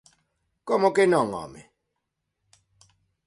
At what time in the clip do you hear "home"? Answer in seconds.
1.39-1.61